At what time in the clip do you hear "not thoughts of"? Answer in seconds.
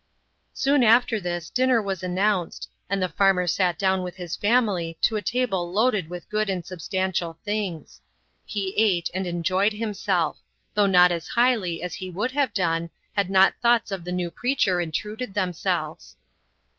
13.29-14.03